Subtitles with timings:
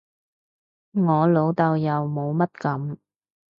[0.93, 2.97] 我老豆又冇乜噉